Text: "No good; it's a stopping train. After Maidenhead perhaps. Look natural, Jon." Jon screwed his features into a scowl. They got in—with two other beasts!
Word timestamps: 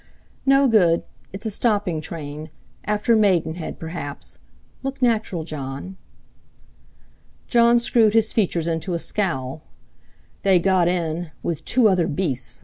"No 0.47 0.67
good; 0.67 1.03
it's 1.31 1.45
a 1.45 1.51
stopping 1.51 2.01
train. 2.01 2.49
After 2.85 3.15
Maidenhead 3.15 3.77
perhaps. 3.77 4.39
Look 4.81 4.99
natural, 4.99 5.43
Jon." 5.43 5.95
Jon 7.47 7.77
screwed 7.77 8.15
his 8.15 8.33
features 8.33 8.67
into 8.67 8.95
a 8.95 8.97
scowl. 8.99 9.61
They 10.41 10.57
got 10.57 10.87
in—with 10.87 11.63
two 11.65 11.87
other 11.87 12.07
beasts! 12.07 12.59